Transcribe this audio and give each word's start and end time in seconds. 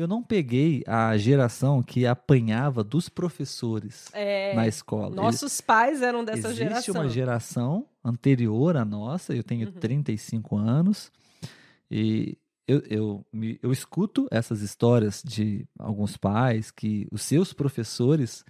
eu 0.00 0.08
não 0.08 0.22
peguei 0.22 0.82
a 0.86 1.16
geração 1.16 1.82
que 1.82 2.06
apanhava 2.06 2.82
dos 2.84 3.08
professores 3.08 4.06
É, 4.12 4.54
na 4.54 4.66
escola. 4.66 5.14
nossos 5.14 5.60
pais 5.60 6.02
eram 6.02 6.24
dessa 6.24 6.48
Existe 6.48 6.56
geração. 6.64 6.94
uma 6.94 7.08
geração 7.08 7.86
anterior 8.04 8.76
à 8.76 8.84
nossa, 8.84 9.34
eu 9.34 9.42
tenho 9.42 9.66
Uhum. 9.68 9.72
35 9.72 10.56
anos, 10.56 11.10
e 11.90 12.36
eu, 12.66 12.82
eu, 12.90 13.26
eu 13.62 13.72
escuto 13.72 14.28
essas 14.30 14.60
histórias 14.60 15.22
de 15.24 15.66
alguns 15.78 16.16
pais 16.16 16.70
que 16.70 17.06
os 17.10 17.22
seus 17.22 17.52
professores 17.52 18.44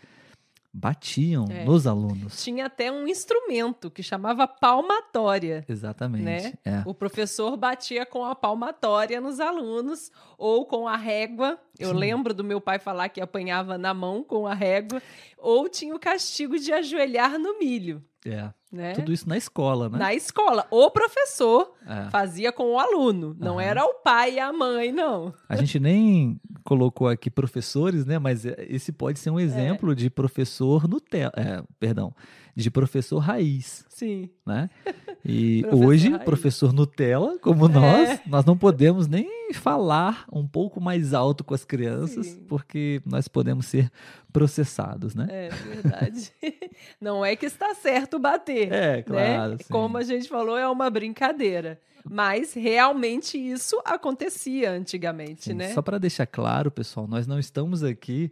batiam 0.73 1.46
É. 1.50 1.64
nos 1.64 1.87
alunos. 1.87 2.43
Tinha 2.43 2.66
até 2.66 2.91
um 2.93 3.07
instrumento 3.09 3.91
que 3.91 4.02
chamava 4.02 4.47
palmatória. 4.47 5.65
Exatamente. 5.69 6.24
Né? 6.24 6.52
É. 6.65 6.83
O 6.87 6.95
professor 6.95 7.56
batia 7.56 8.05
com 8.06 8.24
a 8.24 8.34
palmatória 8.34 9.20
nos 9.20 9.41
alunos 9.41 10.10
ou 10.37 10.66
com 10.66 10.87
a 10.87 10.96
régua. 10.96 11.59
Eu 11.79 11.91
Sim. 11.91 11.96
lembro 11.96 12.34
do 12.34 12.45
meu 12.45 12.60
pai 12.60 12.79
falar 12.79 13.09
que 13.09 13.20
apanhava 13.20 13.77
na 13.79 13.93
mão 13.95 14.23
com 14.23 14.46
a 14.46 14.55
régua. 14.55 15.02
Ou 15.37 15.69
tinha 15.69 15.95
o 15.95 15.98
castigo 15.98 16.59
de 16.59 16.73
ajoelhar 16.73 17.38
no 17.38 17.59
milho. 17.59 18.02
é. 18.27 18.52
Né? 18.71 18.93
Tudo 18.93 19.13
isso 19.13 19.27
na 19.27 19.37
escola, 19.37 19.89
né? 19.89 19.99
Na 19.99 20.15
escola. 20.15 20.67
O 20.71 20.91
professor 20.91 21.73
É. 21.87 22.11
fazia 22.11 22.53
com 22.53 22.75
o 22.75 22.79
aluno. 22.79 23.35
Não 23.41 23.55
Aham. 23.59 23.63
era 23.63 23.85
o 23.85 23.95
pai 23.95 24.35
e 24.35 24.39
a 24.39 24.53
mãe, 24.53 24.93
não. 24.93 25.33
A 25.49 25.57
gente 25.57 25.81
nem 25.81 26.39
colocou 26.65 27.09
aqui 27.09 27.31
professores, 27.31 28.05
né? 28.05 28.19
Mas 28.19 28.45
é- 28.45 28.55
esse 28.69 28.93
pode 28.93 29.19
ser 29.19 29.31
um 29.31 29.41
exemplo 29.41 29.95
de 29.95 30.11
professor 30.11 30.87
Nutella, 30.87 31.33
é, 31.35 31.63
perdão, 31.81 32.13
de 32.62 32.71
professor 32.71 33.19
raiz, 33.19 33.85
Sim. 33.89 34.29
né? 34.47 34.69
E 35.25 35.63
Professor 35.63 35.87
hoje, 35.87 36.09
raiz. 36.10 36.24
professor 36.24 36.73
Nutella, 36.73 37.38
como 37.41 37.66
É. 37.66 37.69
nós, 37.69 38.21
nós 38.24 38.45
não 38.46 38.57
podemos 38.57 39.07
nem 39.09 39.52
falar 39.52 40.24
um 40.32 40.46
pouco 40.46 40.80
mais 40.80 41.13
alto 41.13 41.43
com 41.43 41.52
as 41.55 41.65
crianças, 41.65 42.29
Sim. 42.29 42.45
porque 42.49 43.02
nós 43.05 43.27
podemos 43.29 43.66
ser 43.66 43.91
processados, 44.32 45.15
né? 45.15 45.27
É 45.29 45.49
verdade. 45.49 46.32
Não 47.01 47.24
é 47.24 47.35
que 47.35 47.45
está 47.47 47.74
certo 47.74 48.19
bater. 48.19 48.73
É, 48.73 49.02
claro. 49.02 49.52
né? 49.52 49.59
Como 49.69 49.99
a 49.99 50.02
gente 50.02 50.29
falou, 50.29 50.57
é 50.57 50.66
uma 50.69 50.88
brincadeira. 50.88 51.79
Mas 52.09 52.54
realmente 52.54 53.37
isso 53.37 53.82
acontecia 53.85 54.71
antigamente, 54.71 55.47
Sim, 55.47 55.54
né? 55.54 55.73
Só 55.75 55.82
para 55.82 55.99
deixar 55.99 56.27
claro, 56.27 56.71
pessoal, 56.71 57.07
nós 57.09 57.27
não 57.27 57.38
estamos 57.41 57.82
aqui 57.82 58.30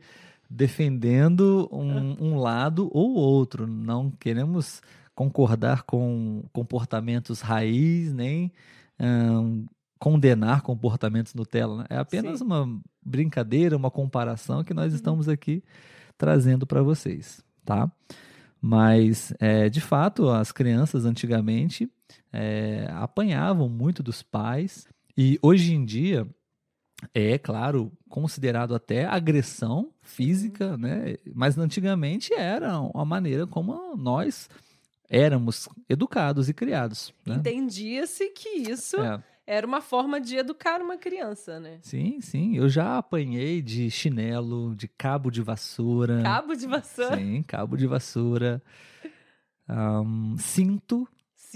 defendendo 0.48 1.69
um, 1.72 2.16
um 2.33 2.39
lado 2.39 2.89
ou 2.92 3.14
outro. 3.14 3.66
Não 3.66 4.11
queremos 4.11 4.80
concordar 5.14 5.83
com 5.83 6.44
comportamentos 6.53 7.41
raiz, 7.41 8.12
nem 8.12 8.53
condenar 9.98 10.62
comportamentos 10.62 11.34
Nutella. 11.34 11.78
né? 11.78 11.86
É 11.91 11.97
apenas 11.98 12.38
Sim. 12.38 12.44
uma 12.44 12.80
brincadeira, 13.03 13.77
uma 13.77 13.91
comparação 13.91 14.62
que 14.62 14.75
nós 14.75 14.91
Uhum. 14.92 14.97
estamos 14.97 15.28
aqui 15.28 15.62
trazendo 16.19 16.66
para 16.66 16.83
vocês, 16.83 17.42
tá? 17.64 17.91
Mas, 18.60 19.33
é, 19.38 19.69
de 19.69 19.81
fato, 19.81 20.28
as 20.31 20.50
crianças 20.50 21.05
antigamente 21.05 21.91
é, 22.33 22.88
apanhavam 22.92 23.69
muito 23.69 24.03
dos 24.03 24.22
pais 24.22 24.86
e 25.16 25.38
hoje 25.42 25.75
em 25.75 25.84
dia 25.84 26.27
é, 27.14 27.39
claro, 27.39 27.92
considerado 28.08 28.75
até 28.75 29.05
agressão 29.05 29.91
física, 30.02 30.77
né? 30.78 31.16
Mas 31.34 31.58
antigamente 31.58 32.33
era 32.33 32.80
uma 32.80 33.05
maneira 33.05 33.47
como 33.47 33.97
nós 33.97 34.48
éramos 35.08 35.69
educados 35.88 36.48
e 36.48 36.55
criados. 36.55 37.12
Né? 37.25 37.36
Entendia-se 37.36 38.28
que 38.30 38.48
isso 38.48 38.97
É, 38.97 39.22
era 39.47 39.66
uma 39.66 39.80
forma 39.80 40.20
de 40.20 40.36
educar 40.36 40.80
uma 40.80 40.97
criança, 40.97 41.60
né? 41.60 41.78
sim, 41.82 42.21
sim. 42.21 42.56
Eu 42.56 42.69
já 42.69 42.98
apanhei 42.98 43.62
de 43.62 43.91
chinelo, 43.91 44.75
de 44.75 44.88
cabo 44.88 45.31
de 45.31 45.42
vassoura. 45.42 46.22
Cabo 46.22 46.54
de 46.56 46.66
vassoura, 46.66 47.16
Sim, 47.16 47.42
cabo 47.47 47.76
de 47.76 47.87
vassoura. 47.87 48.62
Ahn, 49.69 50.37
cinto, 50.38 51.06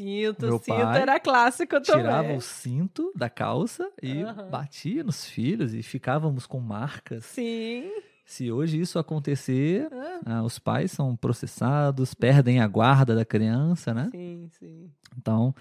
cinto, 0.00 0.46
Meu 0.46 0.58
cinto 0.58 0.66
pai 0.66 1.02
era 1.02 1.20
clássico 1.20 1.80
também. 1.80 2.02
tirava 2.02 2.32
o 2.32 2.40
cinto 2.40 3.12
da 3.14 3.28
calça 3.28 3.90
e 4.02 4.22
Aham. 4.22 4.48
batia 4.50 5.04
nos 5.04 5.26
filhos 5.26 5.74
e 5.74 5.82
ficávamos 5.82 6.46
com 6.46 6.58
marcas. 6.60 7.24
Sim. 7.26 7.90
Se 8.24 8.50
hoje 8.52 8.80
isso 8.80 8.98
acontecer, 8.98 9.88
Ah, 9.92 10.20
ah, 10.38 10.42
os 10.44 10.58
pais 10.58 10.92
são 10.92 11.16
processados, 11.16 12.14
perdem 12.14 12.60
a 12.60 12.66
guarda 12.68 13.14
da 13.14 13.24
criança, 13.24 13.92
né? 13.92 14.08
sim, 14.12 14.48
sim. 14.58 14.90
Então, 15.18 15.52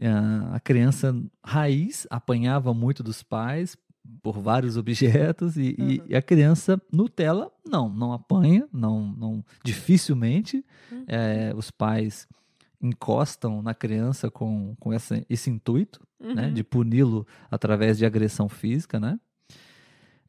ah, 0.00 0.54
a 0.54 0.60
criança 0.60 1.14
raiz 1.44 2.06
apanhava 2.08 2.72
muito 2.72 3.02
dos 3.02 3.22
pais 3.22 3.76
por 4.22 4.38
vários 4.38 4.76
objetos 4.76 5.56
e, 5.56 5.74
Uhum. 5.78 6.06
e 6.08 6.16
a 6.16 6.22
criança 6.22 6.80
Nutella 6.92 7.50
não, 7.66 7.88
não 7.88 8.12
apanha, 8.12 8.66
não, 8.72 9.02
não 9.18 9.44
dificilmente 9.64 10.64
Uhum. 10.90 11.04
eh, 11.08 11.52
os 11.56 11.70
pais 11.70 12.26
encostam 12.80 13.60
na 13.62 13.74
criança 13.74 14.30
com, 14.30 14.74
com 14.78 14.92
essa, 14.92 15.24
esse 15.28 15.50
intuito, 15.50 16.00
né, 16.20 16.46
Uhum. 16.48 16.52
de 16.54 16.64
puni-lo 16.64 17.26
através 17.50 17.96
de 17.98 18.04
agressão 18.06 18.48
física, 18.48 18.98
né? 19.00 19.18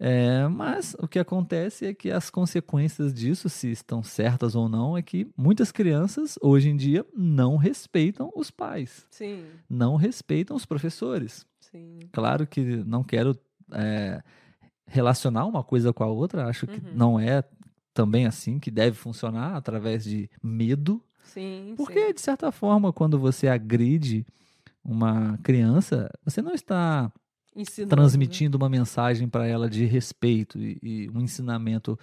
É, 0.01 0.47
mas 0.47 0.95
o 0.99 1.07
que 1.07 1.19
acontece 1.19 1.85
é 1.85 1.93
que 1.93 2.09
as 2.09 2.29
consequências 2.29 3.13
disso, 3.13 3.49
se 3.49 3.69
estão 3.69 4.01
certas 4.01 4.55
ou 4.55 4.69
não, 4.69 4.95
é 4.97 5.01
que 5.01 5.27
muitas 5.35 5.71
crianças 5.73 6.37
hoje 6.41 6.69
em 6.69 6.77
dia 6.77 7.05
não 7.13 7.57
respeitam 7.57 8.31
os 8.33 8.49
pais, 8.49 9.05
Sim, 9.11 9.43
não 9.69 9.97
respeitam 9.97 10.55
os 10.55 10.65
professores. 10.65 11.45
sim. 11.59 11.99
Claro 12.13 12.47
que 12.47 12.61
não 12.85 13.03
quero 13.03 13.37
é, 13.73 14.23
relacionar 14.87 15.45
uma 15.45 15.63
coisa 15.63 15.91
com 15.91 16.03
a 16.03 16.07
outra, 16.07 16.47
acho 16.47 16.65
que 16.65 16.77
Uhum. 16.79 16.93
não 16.95 17.19
é 17.19 17.43
também 17.93 18.25
assim 18.25 18.57
que 18.57 18.71
deve 18.71 18.95
funcionar 18.95 19.55
através 19.57 20.05
de 20.05 20.29
medo, 20.41 21.03
Sim, 21.33 21.73
porque 21.77 22.07
sim. 22.07 22.13
de 22.13 22.21
certa 22.21 22.51
forma, 22.51 22.91
quando 22.93 23.19
você 23.19 23.47
agride 23.47 24.25
uma 24.83 25.37
criança, 25.43 26.09
você 26.23 26.41
não 26.41 26.53
está 26.53 27.11
Ensinando, 27.55 27.95
né? 27.95 28.01
transmitindo 28.01 28.57
uma 28.57 28.69
mensagem 28.69 29.27
para 29.27 29.47
ela 29.47 29.69
de 29.69 29.85
respeito 29.85 30.57
e, 30.59 30.79
e 30.81 31.09
um 31.13 31.21
ensinamento 31.21 31.97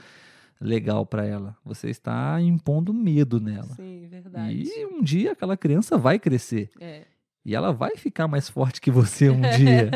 legal 0.61 1.05
para 1.05 1.25
ela. 1.25 1.57
Você 1.65 1.89
está 1.89 2.41
impondo 2.41 2.93
medo 2.93 3.41
né? 3.41 3.53
nela. 3.53 3.75
Sim, 3.75 4.07
verdade. 4.09 4.63
E 4.65 4.87
um 4.87 5.03
dia 5.03 5.33
aquela 5.33 5.57
criança 5.57 5.97
vai 5.99 6.19
crescer 6.19 6.71
É, 6.81 7.05
e 7.45 7.55
ela 7.55 7.73
vai 7.73 7.97
ficar 7.97 8.27
mais 8.27 8.49
forte 8.49 8.81
que 8.81 8.91
você 8.91 9.31
um 9.31 9.41
dia. 9.57 9.91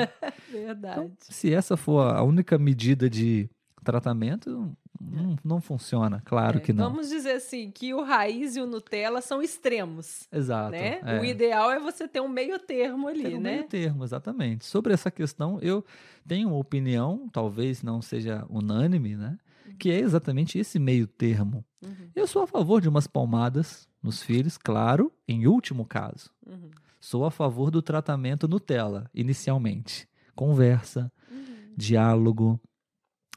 verdade. 0.51 1.01
Então, 1.01 1.12
se 1.21 1.53
essa 1.53 1.77
for 1.77 2.01
a 2.01 2.23
única 2.23 2.59
medida 2.59 3.09
de 3.09 3.49
tratamento, 3.83 4.77
não, 5.00 5.37
não 5.43 5.61
funciona, 5.61 6.21
claro 6.25 6.59
É, 6.59 6.61
que 6.61 6.72
não. 6.72 6.91
Vamos 6.91 7.09
dizer 7.09 7.33
assim, 7.33 7.71
que 7.71 7.94
o 7.94 8.03
raiz 8.03 8.55
e 8.56 8.61
o 8.61 8.66
Nutella 8.66 9.21
são 9.22 9.43
extremos, 9.43 10.28
Exato. 10.31 10.72
né? 10.72 11.00
é. 11.03 11.21
O 11.21 11.25
ideal 11.25 11.71
é 11.71 11.81
você 11.81 12.06
ter 12.06 12.21
um 12.21 12.28
meio 12.28 12.59
termo 12.59 13.09
ali, 13.09 13.22
Tem 13.22 13.37
um 13.37 13.41
né? 13.41 13.53
meio 13.53 13.65
termo, 13.65 14.05
exatamente. 14.05 14.66
Sobre 14.66 14.93
essa 14.93 15.11
questão, 15.11 15.59
eu 15.62 15.83
tenho 16.27 16.49
uma 16.49 16.59
opinião, 16.59 17.28
talvez 17.33 17.83
não 17.83 18.03
seja 18.03 18.44
unânime, 18.50 19.16
né? 19.16 19.38
Que 19.78 19.91
é 19.91 19.99
exatamente 20.00 20.59
esse 20.59 20.78
meio 20.78 21.06
termo. 21.06 21.65
Uhum, 21.82 22.11
Eu 22.15 22.27
sou 22.27 22.43
a 22.43 22.47
favor 22.47 22.81
de 22.82 22.88
umas 22.88 23.06
palmadas 23.06 23.88
nos 24.03 24.22
filhos, 24.22 24.59
claro, 24.59 25.11
em 25.27 25.47
último 25.47 25.87
caso. 25.87 26.31
uhum, 26.47 26.69
Sou 26.99 27.25
a 27.25 27.31
favor 27.31 27.71
do 27.71 27.81
tratamento 27.81 28.47
Nutella, 28.47 29.09
inicialmente. 29.15 30.06
Conversa, 30.34 31.11
uhum. 31.31 31.72
diálogo, 31.77 32.61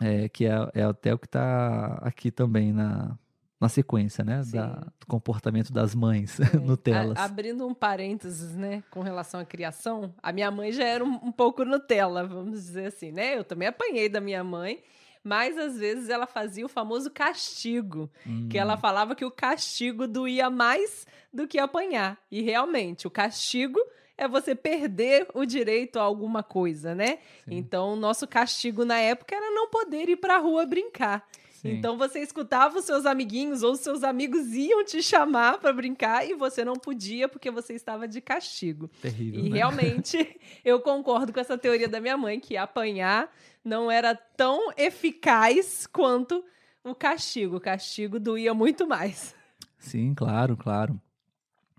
é, 0.01 0.27
que 0.29 0.45
é, 0.45 0.51
é 0.73 0.83
até 0.83 1.13
o 1.13 1.17
que 1.19 1.27
está 1.27 1.99
aqui 2.01 2.31
também 2.31 2.71
na, 2.73 3.17
na 3.59 3.69
sequência, 3.69 4.23
né? 4.23 4.41
Da, 4.51 4.67
do 4.99 5.05
comportamento 5.07 5.71
das 5.71 5.93
mães 5.95 6.39
É, 6.39 6.57
Nutellas. 6.59 7.17
a- 7.17 7.23
abrindo 7.25 7.65
um 7.67 7.73
parênteses, 7.73 8.55
né, 8.55 8.83
com 8.91 9.01
relação 9.01 9.39
à 9.39 9.45
criação, 9.45 10.13
a 10.21 10.31
minha 10.31 10.49
mãe 10.51 10.71
já 10.71 10.83
era 10.83 11.03
um, 11.03 11.13
um 11.23 11.31
pouco 11.31 11.63
Nutella, 11.63 12.25
vamos 12.25 12.53
dizer 12.59 12.87
assim, 12.87 13.11
né? 13.11 13.37
Eu 13.37 13.43
também 13.43 13.67
apanhei 13.67 14.09
da 14.09 14.19
minha 14.19 14.43
mãe, 14.43 14.81
mas 15.23 15.57
às 15.57 15.77
vezes 15.77 16.09
ela 16.09 16.27
fazia 16.27 16.65
o 16.65 16.69
famoso 16.69 17.09
castigo, 17.09 18.09
que 18.49 18.57
Hum, 18.57 18.61
ela 18.61 18.75
falava 18.75 19.15
que 19.15 19.23
o 19.23 19.31
castigo 19.31 20.05
doía 20.07 20.49
mais 20.49 21.05
do 21.31 21.47
que 21.47 21.57
apanhar. 21.57 22.17
E 22.29 22.41
realmente, 22.41 23.07
o 23.07 23.11
castigo 23.11 23.79
é 24.17 24.27
você 24.27 24.53
perder 24.55 25.27
o 25.33 25.45
direito 25.45 25.99
a 25.99 26.03
alguma 26.03 26.43
coisa, 26.43 26.93
né? 26.93 27.19
sim, 27.45 27.55
Então, 27.57 27.93
o 27.93 27.95
nosso 27.95 28.27
castigo 28.27 28.85
na 28.85 28.99
época 28.99 29.35
era 29.35 29.51
não 29.51 29.69
poder 29.69 30.09
ir 30.09 30.17
pra 30.17 30.37
rua 30.37 30.65
brincar. 30.65 31.27
sim. 31.49 31.71
Então 31.71 31.97
você 31.97 32.19
escutava 32.19 32.77
os 32.77 32.85
seus 32.85 33.05
amiguinhos 33.05 33.63
ou 33.63 33.71
os 33.71 33.79
seus 33.79 34.03
amigos 34.03 34.53
iam 34.53 34.83
te 34.83 35.01
chamar 35.01 35.57
para 35.59 35.71
brincar 35.73 36.27
e 36.27 36.33
você 36.35 36.63
não 36.63 36.75
podia 36.75 37.27
porque 37.27 37.49
você 37.49 37.73
estava 37.73 38.07
de 38.07 38.19
castigo. 38.21 38.89
terrível. 39.01 39.39
E 39.39 39.49
né? 39.49 39.57
realmente 39.57 40.39
eu 40.63 40.79
concordo 40.81 41.31
com 41.33 41.39
essa 41.39 41.57
teoria 41.57 41.87
da 41.87 41.99
minha 42.01 42.17
mãe 42.17 42.39
que 42.39 42.57
apanhar 42.57 43.33
não 43.63 43.89
era 43.89 44.13
tão 44.13 44.71
eficaz 44.77 45.87
quanto 45.87 46.43
o 46.83 46.93
castigo. 46.93 47.55
O 47.55 47.61
castigo 47.61 48.19
doía 48.19 48.53
muito 48.53 48.85
mais. 48.85 49.33
Sim, 49.79 50.13
claro, 50.13 50.55
claro. 50.57 50.99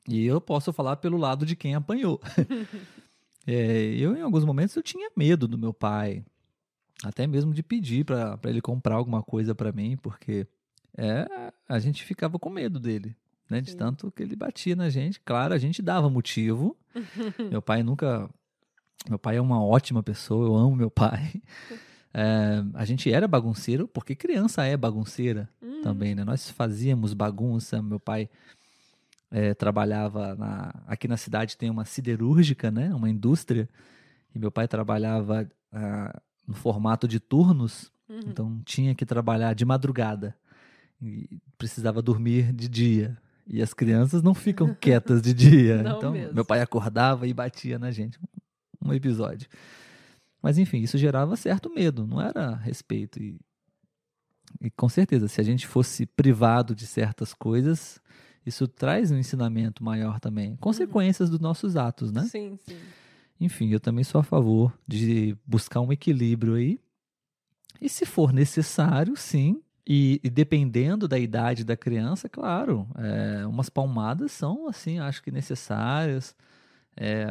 E 0.09 0.27
eu 0.27 0.41
posso 0.41 0.73
falar 0.73 0.97
pelo 0.97 1.17
lado 1.17 1.47
de 1.47 1.57
quem 1.57 1.75
apanhou. 1.75 2.21
É, 3.47 3.95
eu, 3.99 4.17
em 4.17 4.23
alguns 4.23 4.43
momentos, 4.43 4.75
eu 4.75 4.83
tinha 4.83 5.11
medo 5.15 5.47
do 5.47 5.59
meu 5.59 5.73
pai. 5.73 6.25
até 7.03 7.27
mesmo 7.27 7.53
de 7.53 7.63
pedir 7.63 8.05
para 8.05 8.39
ele 8.45 8.63
comprar 8.63 8.95
alguma 8.95 9.23
coisa 9.23 9.55
para 9.55 9.71
mim, 9.71 9.99
porque 9.99 10.47
é, 10.97 11.53
a 11.69 11.79
gente 11.79 12.05
ficava 12.05 12.39
com 12.39 12.49
medo 12.49 12.81
dele, 12.81 13.15
né? 13.51 13.61
De 13.61 13.77
tanto 13.77 14.11
que 14.11 14.23
ele 14.23 14.35
batia 14.35 14.75
na 14.75 14.89
gente. 14.89 15.21
Claro, 15.21 15.53
a 15.53 15.59
gente 15.59 15.83
dava 15.83 16.09
motivo. 16.09 16.77
meu 17.51 17.61
pai 17.61 17.83
nunca. 17.83 18.31
Meu 19.09 19.19
pai 19.19 19.37
é 19.37 19.41
uma 19.41 19.63
ótima 19.63 20.03
pessoa, 20.03 20.47
eu 20.47 20.57
amo 20.57 20.75
meu 20.75 20.91
pai. 20.91 21.33
É, 22.17 22.63
a 22.75 22.85
gente 22.85 23.11
era 23.11 23.27
bagunceiro, 23.27 23.89
porque 23.89 24.15
criança 24.15 24.65
é 24.65 24.77
bagunceira 24.77 25.49
hum. 25.61 25.83
também, 25.83 26.15
né? 26.15 26.23
Nós 26.23 26.49
fazíamos 26.49 27.13
bagunça. 27.13 27.83
Meu 27.83 27.99
pai 27.99 28.31
é, 29.35 29.53
trabalhava 29.53 30.37
na, 30.37 30.73
aqui 30.87 31.09
na 31.09 31.17
cidade 31.17 31.57
tem 31.57 31.69
uma 31.69 31.85
siderúrgica, 31.85 32.71
né? 32.71 32.95
Uma 32.95 33.11
indústria. 33.11 33.69
E 34.33 34.39
meu 34.39 34.49
pai 34.49 34.69
trabalhava 34.69 35.51
ah, 35.73 36.23
no 36.47 36.55
formato 36.55 37.09
de 37.09 37.19
turnos, 37.19 37.91
uhum. 38.09 38.21
então 38.29 38.63
tinha 38.65 38.95
que 38.95 39.05
trabalhar 39.05 39.53
de 39.53 39.65
madrugada 39.65 40.37
e 41.03 41.41
precisava 41.59 42.01
dormir 42.01 42.53
de 42.53 42.69
dia. 42.69 43.19
E 43.45 43.61
as 43.61 43.75
crianças 43.75 44.23
não 44.23 44.35
ficam 44.35 44.73
quietas 44.81 45.21
de 45.21 45.35
dia. 45.35 45.83
Não 45.83 45.97
então, 45.97 46.13
mesmo. 46.13 46.33
meu 46.33 46.45
pai 46.45 46.61
acordava 46.61 47.27
e 47.27 47.35
batia 47.35 47.77
na 47.77 47.91
gente. 47.91 48.17
Um 48.81 48.93
episódio. 48.93 49.49
Mas, 50.41 50.59
enfim, 50.59 50.79
isso 50.79 50.97
gerava 50.97 51.35
certo 51.35 51.69
medo, 51.75 52.07
não 52.07 52.21
era 52.21 52.55
respeito. 52.55 53.21
E, 53.21 53.41
e 54.61 54.71
com 54.71 54.89
certeza, 54.89 55.27
se 55.27 55.41
a 55.41 55.45
gente 55.45 55.67
fosse 55.67 56.07
privado 56.07 56.73
de 56.73 56.87
certas 56.87 57.35
coisas, 57.35 58.01
isso 58.47 58.69
traz 58.69 59.11
um 59.11 59.19
ensinamento 59.19 59.83
maior 59.83 60.21
também. 60.21 60.57
Consequências 60.57 61.29
uhum. 61.29 61.33
dos 61.33 61.41
nossos 61.41 61.77
atos, 61.77 62.13
né? 62.13 62.23
Sim, 62.23 62.59
sim. 62.65 62.77
Enfim, 63.41 63.71
eu 63.71 63.81
também 63.81 64.05
sou 64.05 64.21
a 64.21 64.25
favor 64.25 64.73
de 64.87 65.37
buscar 65.47 65.81
um 65.81 65.93
equilíbrio 65.93 66.55
aí. 66.55 66.79
E 67.81 67.89
se 67.89 68.07
for 68.07 68.33
necessário, 68.33 69.17
sim. 69.17 69.61
E, 69.87 70.21
e 70.25 70.31
dependendo 70.31 71.07
da 71.07 71.19
idade 71.19 71.65
da 71.65 71.77
criança, 71.77 72.29
claro, 72.29 72.89
é, 72.97 73.47
umas 73.47 73.69
palmadas 73.69 74.33
são, 74.33 74.67
assim, 74.67 74.99
acho 74.99 75.23
que 75.23 75.31
necessárias 75.31 76.35
é, 76.97 77.27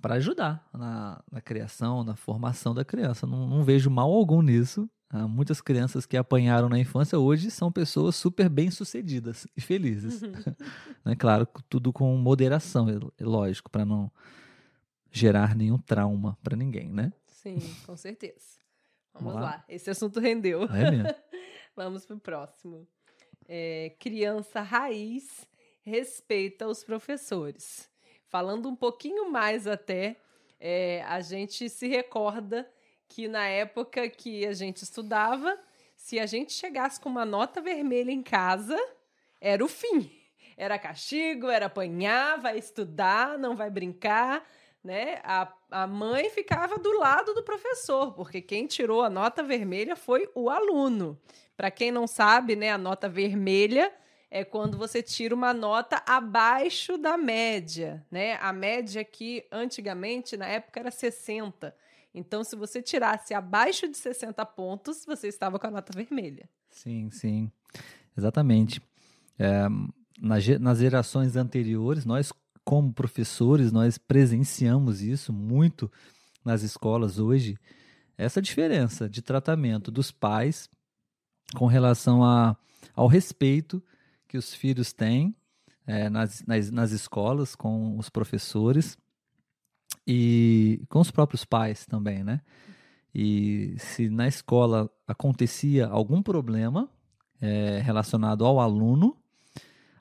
para 0.00 0.16
ajudar 0.16 0.68
na, 0.72 1.22
na, 1.30 1.40
criação, 1.40 2.02
na 2.02 2.16
formação 2.16 2.74
da 2.74 2.84
criança. 2.84 3.26
Não, 3.26 3.46
não 3.46 3.62
vejo 3.62 3.88
mal 3.90 4.10
algum 4.10 4.42
nisso. 4.42 4.88
Ah, 5.16 5.28
muitas 5.28 5.60
crianças 5.60 6.06
que 6.06 6.16
apanharam 6.16 6.68
na 6.68 6.76
infância 6.76 7.16
hoje 7.16 7.48
são 7.48 7.70
pessoas 7.70 8.16
super 8.16 8.48
bem-sucedidas 8.48 9.46
e 9.56 9.60
felizes. 9.60 10.20
é 11.06 11.14
claro, 11.14 11.46
tudo 11.68 11.92
com 11.92 12.16
moderação, 12.16 12.88
é, 12.88 12.94
é 13.22 13.24
lógico, 13.24 13.70
para 13.70 13.84
não 13.84 14.10
gerar 15.12 15.54
nenhum 15.54 15.78
trauma 15.78 16.36
para 16.42 16.56
ninguém, 16.56 16.88
né? 16.88 17.12
Sim, 17.28 17.60
com 17.86 17.96
certeza. 17.96 18.58
Vamos, 19.12 19.34
Vamos 19.34 19.48
lá. 19.48 19.50
lá. 19.50 19.64
esse 19.68 19.88
assunto 19.88 20.18
rendeu. 20.18 20.64
É 20.64 20.90
mesmo? 20.90 21.14
Vamos 21.76 22.04
para 22.04 22.16
o 22.16 22.20
próximo. 22.20 22.84
É, 23.46 23.94
criança 24.00 24.62
raiz 24.62 25.46
respeita 25.84 26.66
os 26.66 26.82
professores. 26.82 27.88
Falando 28.26 28.68
um 28.68 28.74
pouquinho 28.74 29.30
mais 29.30 29.68
até, 29.68 30.16
é, 30.58 31.04
a 31.04 31.20
gente 31.20 31.68
se 31.68 31.86
recorda 31.86 32.68
que 33.14 33.28
na 33.28 33.46
época 33.46 34.08
que 34.08 34.44
a 34.44 34.52
gente 34.52 34.82
estudava, 34.82 35.56
se 35.94 36.18
a 36.18 36.26
gente 36.26 36.52
chegasse 36.52 37.00
com 37.00 37.08
uma 37.08 37.24
nota 37.24 37.60
vermelha 37.60 38.10
em 38.10 38.22
casa, 38.22 38.76
era 39.40 39.64
o 39.64 39.68
fim. 39.68 40.10
Era 40.56 40.78
castigo, 40.78 41.48
era 41.48 41.66
apanhar, 41.66 42.40
vai 42.40 42.58
estudar, 42.58 43.38
não 43.38 43.54
vai 43.54 43.70
brincar 43.70 44.44
né, 44.84 45.18
a, 45.24 45.50
a 45.70 45.86
mãe 45.86 46.28
ficava 46.28 46.78
do 46.78 46.98
lado 46.98 47.32
do 47.32 47.42
professor, 47.42 48.12
porque 48.12 48.42
quem 48.42 48.66
tirou 48.66 49.02
a 49.02 49.08
nota 49.08 49.42
vermelha 49.42 49.96
foi 49.96 50.28
o 50.34 50.50
aluno. 50.50 51.18
Para 51.56 51.70
quem 51.70 51.90
não 51.90 52.06
sabe, 52.06 52.54
né, 52.54 52.70
a 52.70 52.76
nota 52.76 53.08
vermelha 53.08 53.90
é 54.30 54.44
quando 54.44 54.76
você 54.76 55.02
tira 55.02 55.34
uma 55.34 55.54
nota 55.54 56.02
abaixo 56.04 56.98
da 56.98 57.16
média, 57.16 58.04
né? 58.10 58.36
A 58.42 58.52
média 58.52 59.02
que 59.04 59.46
antigamente, 59.50 60.36
na 60.36 60.46
época, 60.46 60.80
era 60.80 60.90
60. 60.90 61.74
Então, 62.14 62.44
se 62.44 62.54
você 62.54 62.80
tirasse 62.80 63.34
abaixo 63.34 63.88
de 63.88 63.96
60 63.96 64.44
pontos, 64.46 65.04
você 65.04 65.26
estava 65.26 65.58
com 65.58 65.66
a 65.66 65.70
nota 65.70 65.92
vermelha. 65.92 66.48
Sim, 66.70 67.10
sim. 67.10 67.50
Exatamente. 68.16 68.80
É, 69.38 69.66
nas 70.20 70.78
gerações 70.78 71.34
anteriores, 71.34 72.04
nós 72.04 72.32
como 72.64 72.92
professores, 72.92 73.70
nós 73.70 73.98
presenciamos 73.98 75.02
isso 75.02 75.32
muito 75.32 75.90
nas 76.44 76.62
escolas 76.62 77.18
hoje, 77.18 77.58
essa 78.16 78.40
diferença 78.40 79.08
de 79.08 79.20
tratamento 79.20 79.90
dos 79.90 80.10
pais 80.10 80.70
com 81.56 81.66
relação 81.66 82.24
a, 82.24 82.56
ao 82.94 83.06
respeito 83.06 83.82
que 84.26 84.38
os 84.38 84.54
filhos 84.54 84.92
têm 84.92 85.34
é, 85.86 86.08
nas, 86.08 86.42
nas, 86.46 86.70
nas 86.70 86.90
escolas, 86.92 87.54
com 87.54 87.98
os 87.98 88.08
professores 88.08 88.96
e 90.06 90.82
com 90.88 91.00
os 91.00 91.10
próprios 91.10 91.44
pais 91.44 91.86
também, 91.86 92.22
né? 92.22 92.40
E 93.14 93.74
se 93.78 94.08
na 94.08 94.26
escola 94.26 94.90
acontecia 95.06 95.86
algum 95.86 96.22
problema 96.22 96.88
é, 97.40 97.80
relacionado 97.82 98.44
ao 98.44 98.58
aluno, 98.58 99.16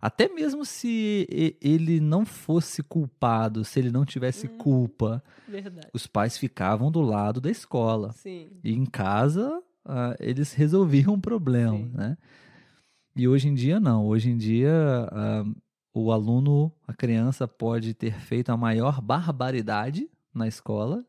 até 0.04 0.28
mesmo 0.28 0.66
se 0.66 1.26
ele 1.62 2.02
não 2.02 2.26
fosse 2.26 2.84
culpado, 2.84 3.64
se 3.64 3.80
ele 3.80 3.90
não 3.90 4.04
tivesse 4.04 4.48
hum, 4.48 4.58
culpa, 4.58 5.24
verdade. 5.48 5.88
os 5.94 6.06
pais 6.08 6.38
ficavam 6.38 6.92
do 6.92 7.00
lado 7.00 7.40
da 7.40 7.50
escola. 7.50 8.12
Sim. 8.12 8.50
E 8.62 8.74
em 8.74 8.86
casa, 8.86 9.62
uh, 9.86 10.14
eles 10.20 10.54
resolviam 10.54 11.14
o 11.14 11.22
problema, 11.22 11.78
Sim. 11.78 11.92
né? 11.94 12.18
E 13.16 13.30
hoje 13.30 13.48
em 13.48 13.54
dia, 13.54 13.80
não. 13.80 14.06
Hoje 14.06 14.30
em 14.30 14.36
dia, 14.36 15.08
uh, 15.10 15.56
o 15.94 16.12
aluno, 16.12 16.72
a 16.88 16.94
criança 16.94 17.48
pode 17.48 17.94
ter 17.94 18.20
feito 18.20 18.50
a 18.50 18.58
maior 18.58 19.00
barbaridade 19.00 20.10
na 20.34 20.48
escola 20.48 21.06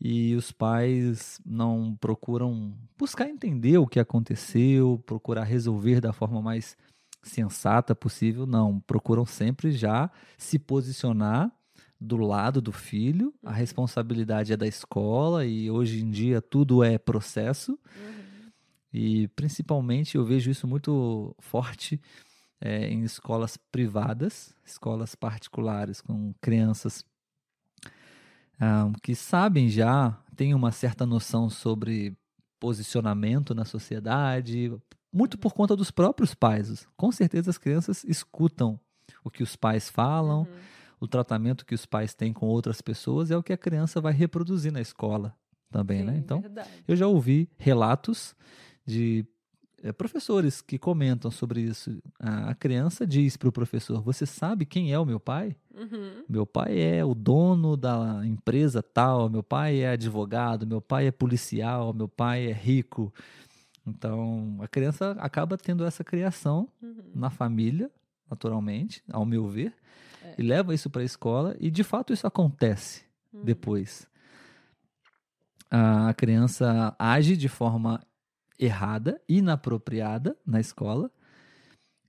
e 0.00 0.34
os 0.34 0.52
pais 0.52 1.40
não 1.44 1.96
procuram 2.00 2.72
buscar 2.96 3.28
entender 3.28 3.76
o 3.78 3.86
que 3.86 3.98
aconteceu, 3.98 5.02
procurar 5.04 5.44
resolver 5.44 6.00
da 6.00 6.12
forma 6.12 6.40
mais 6.40 6.76
sensata 7.22 7.94
possível, 7.94 8.46
não. 8.46 8.80
Procuram 8.80 9.26
sempre 9.26 9.72
já 9.72 10.10
se 10.38 10.58
posicionar 10.58 11.52
do 12.00 12.16
lado 12.16 12.62
do 12.62 12.72
filho, 12.72 13.34
a 13.44 13.50
uhum. 13.50 13.56
responsabilidade 13.56 14.54
é 14.54 14.56
da 14.56 14.66
escola 14.66 15.44
e 15.44 15.70
hoje 15.70 16.02
em 16.02 16.10
dia 16.10 16.40
tudo 16.40 16.82
é 16.82 16.96
processo. 16.96 17.72
Uhum. 17.72 18.50
E 18.92 19.28
principalmente 19.28 20.16
eu 20.16 20.24
vejo 20.24 20.50
isso 20.50 20.66
muito 20.66 21.34
forte 21.38 22.00
é, 22.60 22.88
em 22.88 23.02
escolas 23.02 23.56
privadas, 23.56 24.54
escolas 24.64 25.14
particulares 25.14 26.00
com 26.00 26.34
crianças 26.40 27.04
um, 28.60 28.64
ah, 28.64 28.92
que 29.02 29.14
sabem 29.14 29.68
já, 29.68 30.18
têm 30.36 30.54
uma 30.54 30.70
certa 30.70 31.06
noção 31.06 31.48
sobre 31.48 32.14
posicionamento 32.58 33.54
na 33.54 33.64
sociedade, 33.64 34.70
muito 35.10 35.38
por 35.38 35.54
conta 35.54 35.74
dos 35.74 35.90
próprios 35.90 36.34
pais. 36.34 36.86
Com 36.96 37.10
certeza 37.10 37.50
as 37.50 37.56
crianças 37.56 38.04
escutam 38.04 38.78
o 39.24 39.30
que 39.30 39.42
os 39.42 39.56
pais 39.56 39.88
falam, 39.88 40.40
uhum. 40.40 40.46
o 41.00 41.08
tratamento 41.08 41.64
que 41.64 41.74
os 41.74 41.86
pais 41.86 42.14
têm 42.14 42.32
com 42.32 42.46
outras 42.46 42.82
pessoas 42.82 43.30
é 43.30 43.36
o 43.36 43.42
que 43.42 43.52
a 43.52 43.58
criança 43.58 44.00
vai 44.00 44.12
reproduzir 44.12 44.70
na 44.70 44.80
escola 44.80 45.34
também, 45.70 46.04
né? 46.04 46.12
Sim, 46.12 46.18
né? 46.18 46.22
Então, 46.24 46.40
verdade. 46.40 46.68
eu 46.86 46.96
já 46.96 47.06
ouvi 47.06 47.48
relatos 47.56 48.36
de 48.84 49.24
é, 49.82 49.92
professores 49.92 50.60
que 50.60 50.78
comentam 50.78 51.30
sobre 51.30 51.62
isso. 51.62 52.02
A, 52.18 52.50
a 52.50 52.54
criança 52.54 53.06
diz 53.06 53.36
para 53.36 53.48
o 53.48 53.52
professor: 53.52 54.02
Você 54.02 54.26
sabe 54.26 54.66
quem 54.66 54.92
é 54.92 54.98
o 54.98 55.06
meu 55.06 55.18
pai? 55.18 55.56
Uhum. 55.74 56.24
Meu 56.28 56.46
pai 56.46 56.78
é 56.78 57.04
o 57.04 57.14
dono 57.14 57.76
da 57.76 58.22
empresa 58.24 58.82
tal, 58.82 59.30
meu 59.30 59.42
pai 59.42 59.80
é 59.80 59.90
advogado, 59.90 60.66
meu 60.66 60.80
pai 60.80 61.06
é 61.06 61.10
policial, 61.10 61.94
meu 61.94 62.08
pai 62.08 62.46
é 62.46 62.52
rico. 62.52 63.12
Então, 63.86 64.58
a 64.60 64.68
criança 64.68 65.12
acaba 65.18 65.56
tendo 65.56 65.84
essa 65.84 66.04
criação 66.04 66.68
uhum. 66.82 67.12
na 67.14 67.30
família, 67.30 67.90
naturalmente, 68.28 69.02
ao 69.10 69.24
meu 69.24 69.48
ver, 69.48 69.72
é. 70.22 70.34
e 70.38 70.42
leva 70.42 70.74
isso 70.74 70.90
para 70.90 71.00
a 71.02 71.04
escola, 71.04 71.56
e 71.58 71.70
de 71.70 71.82
fato 71.82 72.12
isso 72.12 72.26
acontece 72.26 73.02
uhum. 73.32 73.42
depois. 73.42 74.06
A 75.70 76.12
criança 76.14 76.94
age 76.98 77.36
de 77.36 77.48
forma 77.48 78.00
errada, 78.60 79.20
inapropriada 79.28 80.36
na 80.46 80.60
escola, 80.60 81.10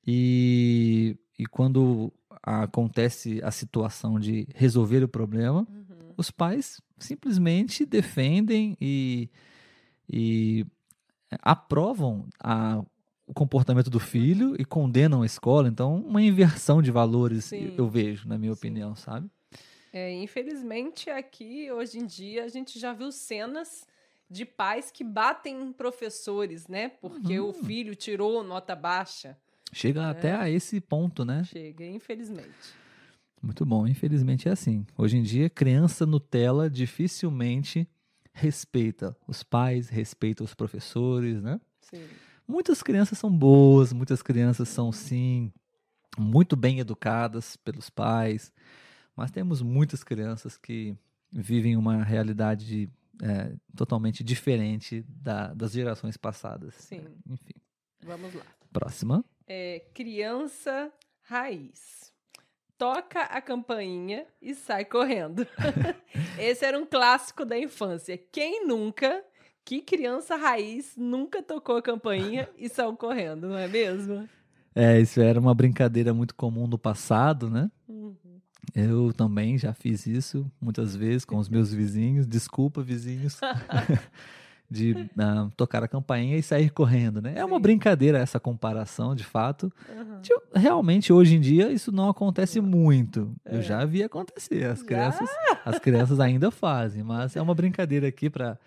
e, 0.06 1.18
e 1.38 1.46
quando 1.46 2.12
acontece 2.44 3.40
a 3.44 3.52
situação 3.52 4.20
de 4.20 4.48
resolver 4.56 5.04
o 5.04 5.08
problema, 5.08 5.68
uhum. 5.70 6.14
os 6.18 6.32
pais 6.32 6.82
simplesmente 6.98 7.86
defendem 7.86 8.76
e, 8.82 9.30
e 10.10 10.66
aprovam 11.42 12.28
a, 12.40 12.84
o 13.28 13.34
comportamento 13.34 13.90
do 13.90 14.00
filho 14.00 14.56
e 14.60 14.66
condenam 14.66 15.22
a 15.22 15.26
escola. 15.26 15.68
Então, 15.68 15.96
uma 15.96 16.22
inversão 16.22 16.82
de 16.82 16.92
valores 16.92 17.46
Sim. 17.46 17.76
eu 17.78 17.88
vejo, 17.88 18.28
na 18.28 18.38
minha 18.38 18.54
Sim. 18.54 18.58
opinião, 18.58 18.96
sabe? 18.96 19.30
É, 19.94 20.12
infelizmente, 20.14 21.10
aqui, 21.10 21.72
hoje 21.72 22.00
em 22.00 22.06
dia, 22.06 22.46
a 22.46 22.48
gente 22.48 22.80
já 22.80 22.94
viu 22.94 23.12
cenas 23.12 23.86
de 24.32 24.46
pais 24.46 24.90
que 24.90 25.04
batem 25.04 25.62
em 25.62 25.74
professores, 25.74 26.68
né? 26.68 26.88
Porque 26.90 27.38
Uhum. 27.40 27.50
o 27.50 27.54
filho 27.54 27.94
tirou 27.96 28.42
nota 28.44 28.74
baixa. 28.76 29.38
Chega 29.74 30.10
até 30.10 30.34
a 30.34 30.50
esse 30.50 30.80
ponto, 30.80 31.26
né? 31.26 31.44
Chega, 31.44 31.86
infelizmente. 31.86 32.50
Muito 33.42 33.66
bom. 33.66 33.86
Infelizmente 33.88 34.48
é 34.48 34.52
assim. 34.52 34.86
Hoje 34.98 35.18
em 35.18 35.24
dia, 35.24 35.50
criança 35.50 36.06
Nutella 36.06 36.70
dificilmente 36.70 37.88
respeita 38.34 39.16
os 39.28 39.44
pais, 39.44 39.90
respeita 39.90 40.44
os 40.44 40.54
professores, 40.54 41.42
né? 41.42 41.60
Sim. 41.82 42.06
Muitas 42.48 42.82
crianças 42.82 43.18
são 43.18 43.30
boas, 43.36 43.92
muitas 43.92 44.22
crianças 44.22 44.70
são, 44.70 44.92
sim, 44.92 45.52
muito 46.18 46.56
bem 46.56 46.80
educadas 46.80 47.56
pelos 47.58 47.90
pais, 47.90 48.52
mas 49.16 49.32
temos 49.32 49.62
muitas 49.62 50.04
crianças 50.04 50.58
que 50.58 50.96
vivem 51.32 51.76
uma 51.78 52.04
realidade 52.04 52.90
é, 53.22 53.54
totalmente 53.76 54.24
diferente 54.24 55.04
da- 55.08 55.54
das 55.54 55.72
gerações 55.72 56.18
passadas. 56.18 56.74
Sim. 56.76 57.06
Enfim. 57.30 57.54
Vamos 58.04 58.34
lá. 58.34 58.44
Próxima. 58.72 59.24
É, 59.48 59.82
criança 59.94 60.92
raiz. 61.24 62.12
Toca 62.78 63.22
a 63.22 63.40
campainha 63.42 64.26
e 64.42 64.56
sai 64.56 64.86
correndo. 64.86 65.46
Esse 66.40 66.66
era 66.66 66.80
um 66.80 66.86
clássico 66.86 67.46
da 67.46 67.58
infância. 67.58 68.18
Quem 68.18 68.66
nunca, 68.66 69.24
que 69.64 69.82
criança 69.82 70.36
raiz 70.36 70.96
nunca 70.98 71.44
tocou 71.44 71.78
a 71.78 71.82
campainha 71.82 72.50
e 72.58 72.68
saiu 72.68 72.96
correndo, 72.98 73.50
não 73.50 73.58
é 73.58 73.68
mesmo? 73.68 74.28
É, 74.74 75.00
isso 75.00 75.22
era 75.22 75.40
uma 75.40 75.54
brincadeira 75.54 76.12
muito 76.14 76.34
comum 76.34 76.66
no 76.66 76.78
passado, 76.78 77.50
né? 77.50 77.70
Uhum. 77.88 78.01
Eu 78.76 79.12
também 79.12 79.58
já 79.58 79.74
fiz 79.74 80.06
isso 80.06 80.50
muitas 80.62 80.96
vezes 80.96 81.26
com 81.26 81.38
os 81.38 81.50
meus 81.50 81.74
vizinhos. 81.74 82.28
Desculpa, 82.28 82.82
vizinhos. 82.82 83.40
de 84.72 85.10
ah, 85.20 85.50
tocar 85.58 85.84
a 85.84 85.88
campainha 85.88 86.38
e 86.38 86.42
sair 86.42 86.70
correndo, 86.70 87.22
né? 87.22 87.34
É 87.36 87.44
uma 87.44 87.58
Sim. 87.58 87.62
brincadeira 87.62 88.18
essa 88.20 88.40
comparação, 88.40 89.14
de 89.14 89.26
fato. 89.26 89.72
Uhum. 89.90 90.22
Tipo, 90.22 90.42
Realmente, 90.56 91.12
hoje 91.12 91.36
em 91.36 91.42
dia, 91.42 91.70
isso 91.70 91.92
não 91.92 92.10
acontece 92.10 92.62
muito. 92.62 93.36
É. 93.44 93.58
Eu 93.58 93.62
já 93.62 93.84
vi 93.84 94.02
acontecer. 94.02 94.64
As 94.66 94.82
crianças, 94.82 95.30
as 95.66 95.78
crianças 95.78 96.22
ainda 96.22 96.50
fazem, 96.50 97.04
mas 97.04 97.36
é 97.36 97.42
uma 97.42 97.54
brincadeira 97.54 98.08
aqui 98.08 98.30
para 98.30 98.58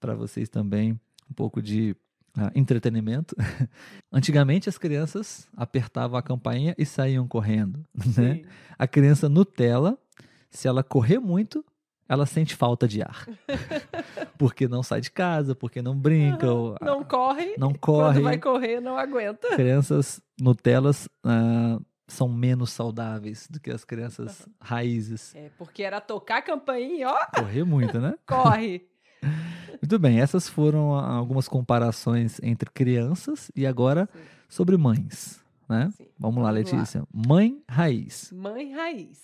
para 0.00 0.14
vocês 0.14 0.50
também, 0.50 1.00
um 1.30 1.34
pouco 1.34 1.62
de 1.62 1.96
ah, 2.36 2.50
entretenimento. 2.54 3.34
Antigamente, 4.12 4.68
as 4.68 4.78
crianças 4.78 5.48
apertavam 5.56 6.18
a 6.18 6.22
campainha 6.22 6.74
e 6.78 6.84
saíam 6.84 7.26
correndo, 7.28 7.84
né? 8.16 8.42
A 8.78 8.86
criança 8.86 9.28
Nutella, 9.28 9.96
se 10.50 10.66
ela 10.68 10.82
correr 10.82 11.18
muito, 11.18 11.64
ela 12.08 12.26
sente 12.26 12.54
falta 12.54 12.86
de 12.86 13.02
ar. 13.02 13.26
porque 14.36 14.68
não 14.68 14.82
sai 14.82 15.00
de 15.00 15.10
casa, 15.10 15.54
porque 15.54 15.80
não 15.80 15.96
brinca, 15.96 16.50
ou, 16.50 16.76
Não 16.80 17.02
corre. 17.04 17.54
não 17.58 17.72
Quando 17.72 17.78
corre. 17.80 18.20
vai 18.20 18.38
correr, 18.38 18.80
não 18.80 18.98
aguenta. 18.98 19.48
Crianças 19.56 20.20
Nutellas 20.40 21.08
ah, 21.24 21.78
são 22.06 22.28
menos 22.28 22.70
saudáveis 22.70 23.48
do 23.48 23.60
que 23.60 23.70
as 23.70 23.84
crianças 23.84 24.46
raízes. 24.60 25.34
É, 25.34 25.50
porque 25.56 25.82
era 25.82 26.00
tocar 26.00 26.38
a 26.38 26.42
campainha 26.42 27.08
ó, 27.08 27.26
Correr 27.40 27.64
muito, 27.64 28.00
né? 28.00 28.14
corre. 28.26 28.86
Muito 29.82 29.98
bem, 29.98 30.20
essas 30.20 30.48
foram 30.48 30.94
algumas 30.94 31.46
comparações 31.48 32.40
entre 32.42 32.70
crianças 32.70 33.50
e 33.54 33.66
agora 33.66 34.08
Sim. 34.12 34.18
sobre 34.48 34.76
mães, 34.76 35.40
né? 35.68 35.90
Sim. 35.96 36.06
Vamos 36.18 36.42
lá, 36.42 36.50
Vamos 36.52 36.72
lá. 36.72 36.78
Letícia. 36.78 37.02
Mãe 37.12 37.62
raiz. 37.68 38.30
Mãe 38.32 38.72
raiz. 38.72 39.18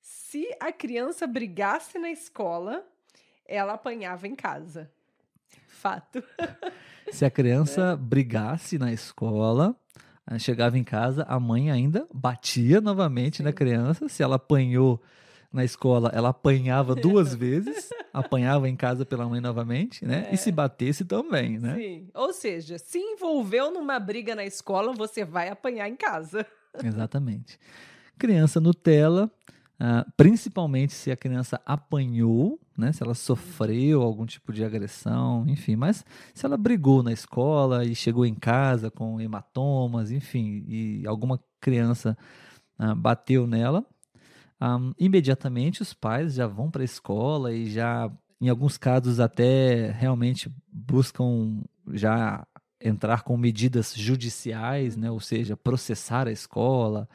Se 0.00 0.46
a 0.60 0.70
criança 0.72 1.26
brigasse 1.26 1.98
na 1.98 2.10
escola, 2.10 2.84
ela 3.46 3.74
apanhava 3.74 4.26
em 4.28 4.34
casa. 4.34 4.90
Fato. 5.66 6.22
Se 7.10 7.24
a 7.24 7.30
criança 7.30 7.92
É. 7.92 7.96
brigasse 7.96 8.76
na 8.78 8.92
escola, 8.92 9.74
ah, 10.26 10.38
chegava 10.38 10.76
em 10.76 10.84
casa, 10.84 11.22
a 11.22 11.40
mãe 11.40 11.70
ainda 11.70 12.06
batia 12.12 12.80
novamente 12.82 13.42
na 13.42 13.48
Sim. 13.50 13.56
criança. 13.56 14.08
Se 14.08 14.22
ela 14.22 14.36
apanhou 14.36 15.00
na 15.52 15.64
escola, 15.64 16.10
ela 16.14 16.28
apanhava 16.30 16.94
duas 16.96 17.34
vezes, 17.34 17.90
apanhava 18.12 18.68
em 18.68 18.76
casa 18.76 19.04
pela 19.04 19.28
mãe 19.28 19.40
novamente, 19.40 20.04
né? 20.04 20.28
É. 20.30 20.34
E 20.34 20.36
se 20.36 20.52
batesse 20.52 21.04
também, 21.04 21.58
né? 21.58 21.74
Sim. 21.76 22.08
Ou 22.14 22.32
seja, 22.32 22.78
se 22.78 22.98
envolveu 22.98 23.70
numa 23.70 23.98
briga 23.98 24.34
na 24.34 24.44
escola, 24.44 24.92
você 24.92 25.24
vai 25.24 25.48
apanhar 25.48 25.88
em 25.88 25.96
casa. 25.96 26.46
Exatamente. 26.82 27.58
Criança 28.18 28.60
Nutella, 28.60 29.30
ah, 29.80 30.04
principalmente 30.16 30.92
se 30.92 31.10
a 31.10 31.16
criança 31.16 31.60
apanhou, 31.64 32.58
né? 32.76 32.92
Se 32.92 33.02
ela 33.02 33.14
sofreu 33.14 34.02
algum 34.02 34.26
tipo 34.26 34.52
de 34.52 34.64
agressão, 34.64 35.44
enfim. 35.48 35.76
Mas 35.76 36.04
se 36.34 36.44
ela 36.44 36.56
brigou 36.56 37.02
na 37.02 37.12
escola 37.12 37.84
e 37.84 37.94
chegou 37.94 38.26
em 38.26 38.34
casa 38.34 38.90
com 38.90 39.20
hematomas, 39.20 40.10
enfim, 40.10 40.64
e 40.68 41.06
alguma 41.06 41.40
criança 41.60 42.18
ah, 42.78 42.94
bateu 42.94 43.46
nela, 43.46 43.84
ah, 44.60 44.78
imediatamente 44.98 45.82
os 45.82 45.92
pais 45.94 46.34
já 46.34 46.46
vão 46.46 46.70
para 46.70 46.82
a 46.82 46.84
escola 46.84 47.52
e 47.52 47.70
já, 47.70 48.10
em 48.40 48.48
alguns 48.48 48.76
casos, 48.76 49.20
até 49.20 49.90
realmente 49.92 50.50
buscam 50.72 51.62
já 51.92 52.46
entrar 52.80 53.22
com 53.22 53.36
medidas 53.36 53.94
judiciais, 53.96 54.96
né? 54.96 55.10
ou 55.10 55.20
seja, 55.20 55.56
processar 55.56 56.28
a 56.28 56.32
escola, 56.32 57.08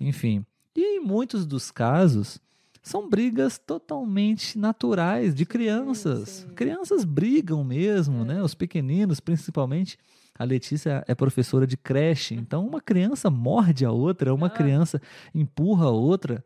enfim. 0.00 0.44
E 0.74 0.96
em 0.98 1.00
muitos 1.00 1.46
dos 1.46 1.70
casos 1.70 2.40
são 2.82 3.08
brigas 3.08 3.58
totalmente 3.58 4.58
naturais 4.58 5.34
de 5.34 5.44
crianças. 5.44 6.28
sim. 6.28 6.48
Crianças 6.54 7.04
brigam 7.04 7.62
mesmo, 7.62 8.24
né? 8.24 8.42
Os 8.42 8.54
pequeninos, 8.54 9.20
principalmente. 9.20 9.98
A 10.38 10.44
Letícia 10.44 11.04
é 11.08 11.14
professora 11.16 11.66
de 11.66 11.76
creche, 11.76 12.34
então 12.34 12.64
uma 12.66 12.80
criança 12.80 13.28
morde 13.28 13.84
a 13.84 13.90
outra, 13.90 14.32
uma 14.32 14.46
Ah. 14.46 14.50
criança 14.50 15.02
empurra 15.34 15.86
a 15.86 15.90
outra. 15.90 16.44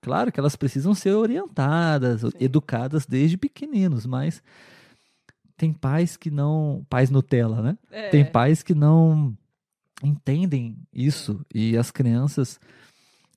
Claro 0.00 0.32
que 0.32 0.40
elas 0.40 0.56
precisam 0.56 0.94
ser 0.94 1.12
orientadas, 1.12 2.22
Sim. 2.22 2.30
educadas 2.40 3.06
desde 3.06 3.36
pequeninos, 3.36 4.06
mas 4.06 4.42
tem 5.56 5.72
pais 5.72 6.16
que 6.16 6.30
não. 6.30 6.86
Pais 6.88 7.10
Nutella, 7.10 7.60
né? 7.60 7.78
É, 7.90 8.08
Tem 8.08 8.24
pais 8.24 8.62
que 8.62 8.74
não 8.74 9.36
entendem 10.02 10.78
isso 10.90 11.44
e 11.54 11.76
as 11.76 11.90
crianças 11.90 12.58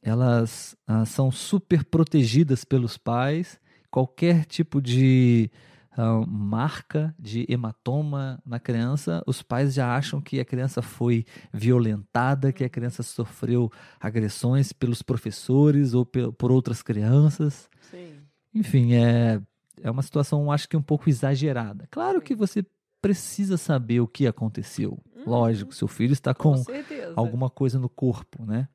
elas 0.02 0.76
ah, 0.88 1.06
são 1.06 1.32
super 1.32 1.84
protegidas 1.84 2.64
pelos 2.64 2.98
pais. 2.98 3.60
Qualquer 3.92 4.46
tipo 4.46 4.82
de 4.82 5.52
ah, 5.96 6.24
marca 6.28 7.14
de 7.20 7.46
hematoma 7.48 8.42
na 8.46 8.60
criança, 8.60 9.24
os 9.28 9.42
pais 9.42 9.74
já 9.74 9.96
acham 9.96 10.20
que 10.20 10.40
a 10.40 10.46
criança 10.46 10.82
foi 10.82 11.26
violentada, 11.54 12.52
que 12.52 12.64
a 12.64 12.70
criança 12.70 13.04
sofreu 13.04 13.72
agressões 14.00 14.74
pelos 14.74 15.02
professores 15.02 15.94
ou 15.94 16.06
por 16.06 16.52
outras 16.52 16.82
crianças. 16.82 17.70
Sim. 17.92 18.14
Enfim, 18.54 18.94
é, 18.94 19.42
é 19.82 19.92
uma 19.92 20.02
situação, 20.02 20.52
acho 20.52 20.68
que 20.68 20.78
um 20.78 20.82
pouco 20.82 21.10
exagerada. 21.10 21.88
Claro 21.90 22.22
que 22.22 22.36
você 22.36 22.66
precisa 23.02 23.58
saber 23.58 24.00
o 24.00 24.08
que 24.08 24.26
aconteceu. 24.26 24.98
Uhum. 25.16 25.24
Lógico, 25.28 25.76
seu 25.76 25.88
filho 25.88 26.14
está 26.14 26.34
Com 26.34 26.64
com 26.64 26.72
alguma 27.16 27.50
coisa 27.50 27.78
no 27.78 27.90
corpo, 27.90 28.46
né? 28.46 28.68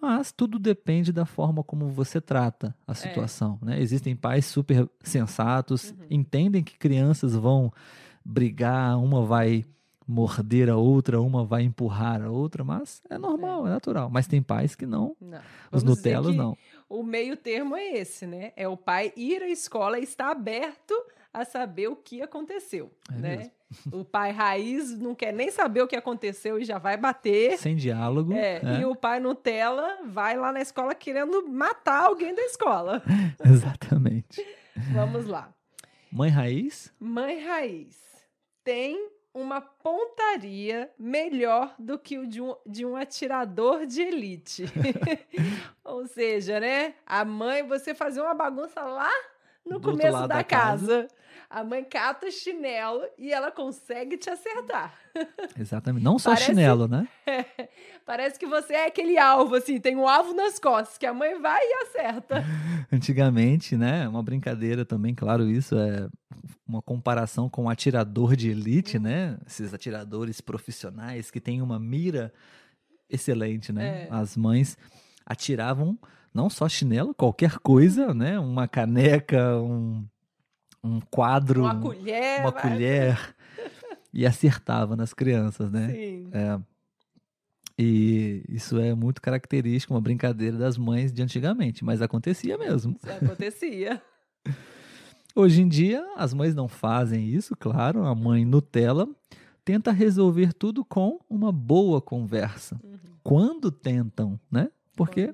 Mas 0.00 0.30
tudo 0.32 0.58
depende 0.58 1.12
da 1.12 1.26
forma 1.26 1.62
como 1.64 1.88
você 1.88 2.20
trata 2.20 2.74
a 2.86 2.94
situação, 2.94 3.58
né? 3.62 3.80
Existem 3.80 4.14
pais 4.14 4.46
super 4.46 4.88
sensatos, 5.02 5.90
Uhum. 5.90 6.06
entendem 6.10 6.62
que 6.62 6.78
crianças 6.78 7.34
vão 7.34 7.72
brigar, 8.24 8.98
uma 8.98 9.24
vai 9.24 9.64
morder 10.06 10.70
a 10.70 10.76
outra, 10.76 11.20
uma 11.20 11.44
vai 11.44 11.62
empurrar 11.62 12.22
a 12.22 12.30
outra, 12.30 12.64
mas 12.64 13.02
é 13.10 13.18
normal, 13.18 13.66
é, 13.66 13.70
natural. 13.70 14.08
Mas 14.08 14.26
tem 14.26 14.42
pais 14.42 14.74
que 14.74 14.86
não, 14.86 15.14
Não. 15.20 15.40
os 15.70 15.82
que 16.00 16.32
não. 16.32 16.56
O 16.88 17.02
meio 17.02 17.36
termo 17.36 17.76
é 17.76 17.98
esse, 17.98 18.26
né? 18.26 18.52
É 18.56 18.66
o 18.66 18.76
pai 18.76 19.12
ir 19.14 19.42
à 19.42 19.48
escola 19.48 19.98
e 19.98 20.04
estar 20.04 20.30
aberto 20.30 20.94
a 21.32 21.44
saber 21.44 21.88
o 21.88 21.96
que 21.96 22.22
aconteceu, 22.22 22.90
É 23.10 23.14
né? 23.14 23.36
mesmo. 23.36 23.52
O 23.92 24.02
pai 24.02 24.30
raiz 24.30 24.98
não 24.98 25.14
quer 25.14 25.30
nem 25.32 25.50
saber 25.50 25.82
o 25.82 25.86
que 25.86 25.94
aconteceu 25.96 26.58
e 26.58 26.64
já 26.64 26.78
vai 26.78 26.96
bater. 26.96 27.58
Sem 27.58 27.76
diálogo. 27.76 28.32
É, 28.32 28.60
é. 28.64 28.80
E 28.80 28.84
o 28.86 28.96
pai 28.96 29.20
Nutella 29.20 29.98
vai 30.06 30.36
lá 30.38 30.50
na 30.50 30.60
escola 30.62 30.94
querendo 30.94 31.46
matar 31.46 32.04
alguém 32.04 32.34
da 32.34 32.42
escola. 32.42 33.02
Exatamente. 33.44 34.42
Vamos 34.94 35.26
lá. 35.26 35.52
Mãe 36.10 36.30
raiz? 36.30 36.90
Mãe 36.98 37.44
raiz 37.44 37.98
tem 38.64 39.10
uma 39.34 39.60
pontaria 39.60 40.90
melhor 40.98 41.74
do 41.78 41.98
que 41.98 42.18
o 42.18 42.26
de 42.26 42.40
um, 42.40 42.56
de 42.66 42.86
um 42.86 42.96
atirador 42.96 43.84
de 43.86 44.00
elite. 44.00 44.64
Ou 45.84 46.06
seja, 46.06 46.58
né? 46.58 46.94
A 47.06 47.24
mãe, 47.24 47.62
você 47.62 47.94
fazer 47.94 48.20
uma 48.20 48.34
bagunça 48.34 48.80
lá 48.80 49.10
no 49.68 49.78
Do 49.78 49.90
começo 49.90 50.18
da, 50.20 50.26
da 50.26 50.44
casa. 50.44 51.08
A 51.50 51.64
mãe 51.64 51.82
cata 51.82 52.30
chinelo 52.30 53.00
e 53.16 53.32
ela 53.32 53.50
consegue 53.50 54.18
te 54.18 54.28
acertar. 54.28 54.92
Exatamente. 55.58 56.04
Não 56.04 56.18
só 56.18 56.30
Parece- 56.30 56.46
chinelo, 56.46 56.86
né? 56.86 57.08
Parece 58.04 58.38
que 58.38 58.46
você 58.46 58.74
é 58.74 58.86
aquele 58.86 59.16
alvo, 59.18 59.54
assim, 59.54 59.80
tem 59.80 59.96
um 59.96 60.06
alvo 60.06 60.34
nas 60.34 60.58
costas, 60.58 60.98
que 60.98 61.06
a 61.06 61.14
mãe 61.14 61.40
vai 61.40 61.60
e 61.62 61.74
acerta. 61.84 62.44
Antigamente, 62.92 63.76
né? 63.78 64.06
Uma 64.08 64.22
brincadeira 64.22 64.84
também, 64.84 65.14
claro, 65.14 65.48
isso 65.48 65.74
é 65.78 66.08
uma 66.66 66.82
comparação 66.82 67.48
com 67.48 67.64
um 67.64 67.70
atirador 67.70 68.36
de 68.36 68.50
elite, 68.50 68.98
né? 68.98 69.38
Esses 69.46 69.72
atiradores 69.72 70.42
profissionais 70.42 71.30
que 71.30 71.40
têm 71.40 71.62
uma 71.62 71.78
mira 71.78 72.30
excelente, 73.08 73.72
né? 73.72 74.02
É. 74.04 74.08
As 74.10 74.36
mães 74.36 74.76
atiravam 75.24 75.98
não 76.32 76.48
só 76.50 76.68
chinelo, 76.68 77.14
qualquer 77.14 77.58
coisa, 77.58 78.12
né? 78.14 78.38
Uma 78.38 78.66
caneca, 78.68 79.56
um, 79.58 80.04
um 80.82 81.00
quadro, 81.00 81.62
Uma 81.62 81.80
colher. 81.80 82.40
uma 82.40 82.52
colher 82.52 83.34
e 84.12 84.26
acertava 84.26 84.96
nas 84.96 85.12
crianças, 85.12 85.70
né? 85.70 85.88
Sim. 85.92 86.30
É. 86.32 86.58
E 87.78 88.42
isso 88.48 88.78
é 88.80 88.92
muito 88.94 89.22
característico, 89.22 89.94
uma 89.94 90.00
brincadeira 90.00 90.56
das 90.58 90.76
mães 90.76 91.12
de 91.12 91.22
antigamente, 91.22 91.84
mas 91.84 92.02
acontecia 92.02 92.58
mesmo. 92.58 92.96
Isso 92.96 93.12
acontecia. 93.12 94.02
Hoje 95.34 95.62
em 95.62 95.68
dia, 95.68 96.04
as 96.16 96.34
mães 96.34 96.54
não 96.56 96.66
fazem 96.66 97.28
isso, 97.28 97.54
claro. 97.56 98.04
A 98.04 98.14
mãe 98.14 98.44
Nutella 98.44 99.08
tenta 99.64 99.92
resolver 99.92 100.52
tudo 100.52 100.84
com 100.84 101.20
uma 101.30 101.52
boa 101.52 102.00
conversa. 102.00 102.80
Quando 103.22 103.70
tentam, 103.70 104.40
né? 104.50 104.68
Porque 104.96 105.32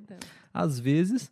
às 0.55 0.79
vezes, 0.79 1.31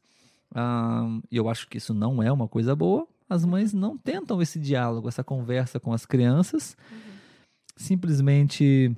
ah, 0.54 1.06
e 1.30 1.36
eu 1.36 1.48
acho 1.48 1.68
que 1.68 1.78
isso 1.78 1.94
não 1.94 2.20
é 2.22 2.30
uma 2.30 2.48
coisa 2.48 2.74
boa, 2.76 3.06
as 3.30 3.44
mães 3.44 3.72
não 3.72 3.96
tentam 3.96 4.42
esse 4.42 4.58
diálogo, 4.58 5.08
essa 5.08 5.24
conversa 5.24 5.80
com 5.80 5.92
as 5.92 6.04
crianças, 6.04 6.76
simplesmente 7.76 8.94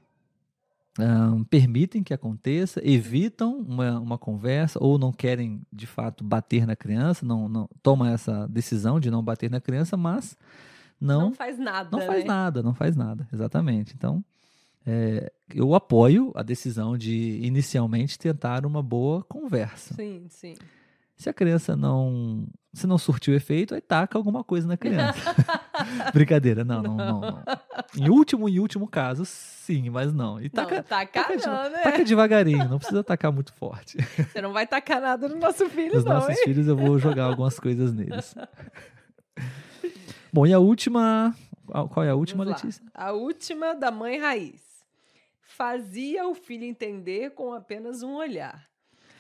ah, 0.99 1.37
permitem 1.51 2.03
que 2.03 2.15
aconteça, 2.15 2.81
evitam 2.85 3.59
uma, 3.59 3.99
uma 4.01 4.19
conversa 4.19 4.79
ou 4.83 4.99
não 4.99 5.13
querem 5.13 5.61
de 5.73 5.87
fato 5.87 6.25
bater 6.25 6.67
na 6.67 6.75
criança, 6.77 7.25
não, 7.27 7.49
não 7.49 7.69
tomam 7.83 8.09
essa 8.09 8.47
decisão 8.49 8.99
de 8.99 9.11
não 9.11 9.23
bater 9.23 9.51
na 9.51 9.61
criança, 9.61 9.97
mas 9.97 10.37
Não, 11.01 11.21
não 11.23 11.33
faz 11.35 11.59
nada. 11.59 11.89
não 11.93 12.07
faz 12.07 12.23
né? 12.23 12.29
nada, 12.29 12.63
não 12.63 12.75
faz 12.75 12.97
nada, 12.97 13.29
exatamente. 13.33 13.95
Então, 13.97 14.25
é, 14.87 15.33
eu 15.55 15.75
apoio 15.75 16.33
a 16.35 16.43
decisão 16.43 16.97
de 16.97 17.41
inicialmente 17.43 18.19
tentar 18.19 18.65
uma 18.67 18.83
boa 18.83 19.23
conversa. 19.25 19.95
Sim, 19.95 20.27
sim. 20.29 20.55
Se 21.17 21.31
a 21.31 21.33
criança 21.33 21.77
não, 21.77 22.45
se 22.73 22.89
não 22.89 22.99
surtiu 22.99 23.35
efeito, 23.37 23.73
aí 23.75 23.81
taca 23.81 24.19
alguma 24.19 24.43
coisa 24.43 24.67
na 24.67 24.77
criança. 24.77 25.19
Brincadeira, 26.13 26.65
não, 26.65 26.83
não, 26.83 26.97
não, 26.97 27.21
não. 27.21 27.43
Em 27.97 28.11
último 28.11 28.49
e 28.49 28.59
último 28.59 28.89
caso, 28.89 29.25
sim, 29.25 29.89
mas 29.91 30.13
não. 30.13 30.41
E 30.41 30.49
taca, 30.51 30.77
não, 30.77 30.83
tacar 30.83 31.25
taca, 31.25 31.37
de- 31.37 31.47
não, 31.47 31.71
né? 31.71 31.83
taca 31.83 32.05
devagarinho, 32.05 32.69
não 32.69 32.79
precisa 32.79 33.05
tacar 33.05 33.33
muito 33.33 33.53
forte. 33.53 33.97
Você 34.33 34.41
não 34.43 34.53
vai 34.53 34.67
tacar 34.67 35.01
nada 35.01 35.29
no 35.29 35.37
nosso 35.39 35.69
filho, 35.71 35.95
Nos 35.95 36.05
não, 36.05 36.15
nossos 36.15 36.31
hein? 36.31 36.45
filhos 36.45 36.67
eu 36.67 36.77
vou 36.77 36.99
jogar 36.99 37.27
algumas 37.27 37.61
coisas 37.61 37.95
neles. 37.95 38.35
Bom, 40.33 40.45
e 40.45 40.53
a 40.53 40.59
última, 40.59 41.33
qual 41.91 42.03
é 42.05 42.11
a 42.11 42.15
última. 42.17 42.43
Letícia? 42.43 42.85
A 42.93 43.13
última 43.13 43.73
da 43.75 43.93
mãe 43.93 44.19
raiz. 44.19 44.61
Fazia 45.47 46.27
o 46.27 46.35
filho 46.35 46.65
entender 46.65 47.31
com 47.31 47.53
apenas 47.53 48.03
um 48.03 48.15
olhar. 48.15 48.69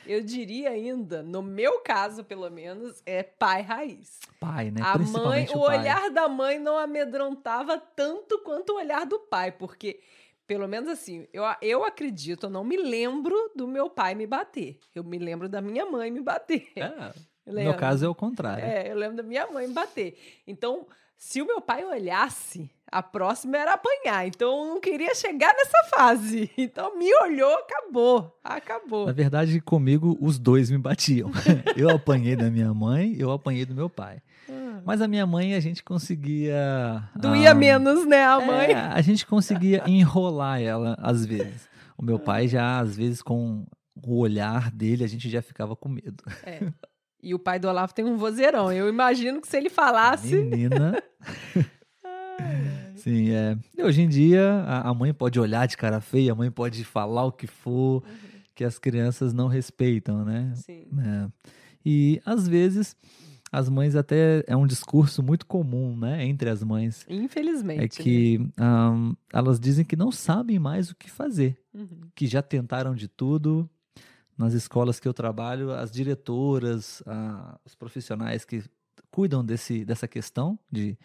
Eu 0.06 0.22
diria 0.22 0.70
ainda, 0.70 1.22
no 1.22 1.42
meu 1.42 1.80
caso, 1.80 2.24
pelo 2.24 2.50
menos, 2.50 3.02
é 3.06 3.22
pai 3.22 3.62
raiz. 3.62 4.18
Pai, 4.38 4.70
né? 4.70 4.80
A 4.82 4.98
mãe, 4.98 5.46
o 5.50 5.60
pai. 5.60 5.78
olhar 5.78 6.10
da 6.10 6.28
mãe 6.28 6.58
não 6.58 6.78
amedrontava 6.78 7.78
tanto 7.78 8.38
quanto 8.40 8.70
o 8.70 8.76
olhar 8.76 9.06
do 9.06 9.18
pai, 9.18 9.50
porque, 9.50 10.00
pelo 10.46 10.68
menos 10.68 10.90
assim, 10.90 11.26
eu, 11.32 11.42
eu 11.62 11.84
acredito, 11.84 12.46
eu 12.46 12.50
não 12.50 12.64
me 12.64 12.76
lembro 12.76 13.34
do 13.56 13.66
meu 13.66 13.88
pai 13.88 14.14
me 14.14 14.26
bater. 14.26 14.78
Eu 14.94 15.02
me 15.02 15.18
lembro 15.18 15.48
da 15.48 15.62
minha 15.62 15.86
mãe 15.86 16.10
me 16.10 16.20
bater. 16.20 16.70
É, 16.76 17.12
no 17.64 17.76
caso 17.76 18.04
é 18.04 18.08
o 18.08 18.14
contrário. 18.14 18.64
É, 18.64 18.90
eu 18.90 18.96
lembro 18.96 19.16
da 19.16 19.22
minha 19.22 19.46
mãe 19.46 19.66
me 19.66 19.72
bater. 19.72 20.18
Então, 20.46 20.86
se 21.16 21.40
o 21.40 21.46
meu 21.46 21.62
pai 21.62 21.82
olhasse, 21.84 22.70
a 22.94 23.02
próxima 23.02 23.58
era 23.58 23.74
apanhar. 23.74 24.24
Então, 24.24 24.48
eu 24.48 24.66
não 24.74 24.80
queria 24.80 25.12
chegar 25.16 25.52
nessa 25.52 25.96
fase. 25.96 26.48
Então, 26.56 26.96
me 26.96 27.12
olhou, 27.22 27.52
acabou. 27.56 28.38
Acabou. 28.42 29.06
Na 29.06 29.12
verdade, 29.12 29.60
comigo, 29.60 30.16
os 30.20 30.38
dois 30.38 30.70
me 30.70 30.78
batiam. 30.78 31.30
eu 31.76 31.90
apanhei 31.90 32.36
da 32.36 32.50
minha 32.50 32.72
mãe, 32.72 33.14
eu 33.18 33.32
apanhei 33.32 33.64
do 33.64 33.74
meu 33.74 33.90
pai. 33.90 34.22
Ah. 34.48 34.80
Mas 34.84 35.00
a 35.02 35.08
minha 35.08 35.26
mãe, 35.26 35.54
a 35.54 35.60
gente 35.60 35.82
conseguia... 35.82 37.08
Doía 37.16 37.50
ah, 37.50 37.54
menos, 37.54 38.06
né, 38.06 38.24
a 38.24 38.40
mãe? 38.40 38.72
é, 38.72 38.76
a 38.76 39.00
gente 39.00 39.26
conseguia 39.26 39.82
enrolar 39.88 40.62
ela, 40.62 40.96
às 41.00 41.26
vezes. 41.26 41.68
O 41.98 42.04
meu 42.04 42.18
pai 42.18 42.46
já, 42.46 42.78
às 42.78 42.96
vezes, 42.96 43.20
com 43.20 43.66
o 44.06 44.18
olhar 44.18 44.70
dele, 44.70 45.04
a 45.04 45.08
gente 45.08 45.28
já 45.28 45.42
ficava 45.42 45.74
com 45.74 45.88
medo. 45.88 46.22
É. 46.44 46.60
E 47.22 47.34
o 47.34 47.38
pai 47.38 47.58
do 47.58 47.68
Olavo 47.68 47.92
tem 47.92 48.04
um 48.04 48.16
vozeirão. 48.16 48.72
Eu 48.72 48.88
imagino 48.88 49.40
que 49.40 49.48
se 49.48 49.56
ele 49.56 49.70
falasse. 49.70 50.36
Menina... 50.36 51.02
Sim, 52.94 53.30
é. 53.30 53.56
E 53.76 53.82
hoje 53.82 54.02
em 54.02 54.08
dia, 54.08 54.42
a, 54.66 54.88
a 54.90 54.94
mãe 54.94 55.12
pode 55.12 55.38
olhar 55.40 55.66
de 55.66 55.76
cara 55.76 56.00
feia, 56.00 56.32
a 56.32 56.34
mãe 56.34 56.50
pode 56.50 56.84
falar 56.84 57.24
o 57.24 57.32
que 57.32 57.46
for, 57.46 58.02
que 58.54 58.64
as 58.64 58.78
crianças 58.78 59.32
não 59.32 59.48
respeitam, 59.48 60.24
né? 60.24 60.52
Sim. 60.54 60.86
É. 60.98 61.28
E 61.84 62.20
às 62.24 62.46
vezes 62.48 62.96
as 63.52 63.68
mães 63.68 63.94
até 63.94 64.42
é 64.48 64.56
um 64.56 64.66
discurso 64.66 65.22
muito 65.22 65.46
comum, 65.46 65.96
né, 65.96 66.24
entre 66.26 66.50
as 66.50 66.62
mães, 66.64 67.06
Infelizmente. 67.08 67.78
é 67.78 67.82
né? 67.82 67.88
que 67.88 68.40
ahn, 68.58 69.12
elas 69.32 69.60
dizem 69.60 69.84
que 69.84 69.94
não 69.94 70.10
sabem 70.10 70.58
mais 70.58 70.90
o 70.90 70.96
que 70.96 71.08
fazer, 71.10 71.56
Uhum. 71.72 72.00
que 72.16 72.26
já 72.26 72.42
tentaram 72.42 72.94
de 72.94 73.06
tudo. 73.06 73.68
Nas 74.36 74.52
escolas 74.54 74.98
que 74.98 75.06
eu 75.06 75.14
trabalho, 75.14 75.70
as 75.70 75.92
diretoras, 75.92 77.00
ah, 77.06 77.56
os 77.64 77.76
profissionais 77.76 78.44
que 78.44 78.64
cuidam 79.08 79.44
desse, 79.44 79.84
dessa 79.84 80.08
questão 80.08 80.58
de 80.72 80.98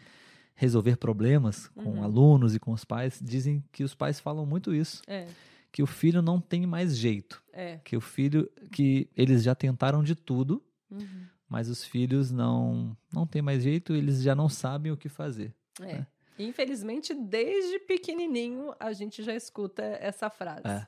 resolver 0.60 0.98
problemas 0.98 1.67
com 1.69 1.91
Uhum. 1.91 2.04
alunos 2.04 2.54
e 2.54 2.60
com 2.60 2.74
os 2.74 2.84
pais, 2.84 3.17
dizem 3.24 3.63
que 3.72 3.82
os 3.82 3.95
pais 3.95 4.19
falam 4.19 4.45
muito 4.45 4.76
isso, 4.76 5.02
É, 5.08 5.26
que 5.72 5.82
o 5.82 5.88
filho 5.88 6.22
não 6.22 6.41
tem 6.41 6.67
mais 6.67 6.98
jeito, 6.98 7.41
é. 7.54 7.80
que 7.84 7.95
o 7.95 8.02
filho, 8.02 8.50
que 8.72 9.08
eles 9.15 9.41
já 9.41 9.56
tentaram 9.56 10.04
de 10.04 10.15
tudo, 10.15 10.62
Uhum. 10.91 11.24
mas 11.48 11.69
os 11.69 11.86
filhos 11.86 12.30
não 12.30 12.95
não 13.13 13.26
tem 13.26 13.41
mais 13.41 13.63
jeito, 13.63 13.93
eles 13.95 14.22
já 14.22 14.36
não 14.36 14.50
sabem 14.50 14.91
o 14.91 14.98
que 14.98 15.08
fazer. 15.08 15.54
É. 15.82 16.06
Infelizmente, 16.38 17.13
desde 17.13 17.80
pequenininho, 17.80 18.74
a 18.80 18.91
gente 18.93 19.24
já 19.24 19.34
escuta 19.34 19.82
essa 20.02 20.30
frase. 20.30 20.67
É. 20.67 20.86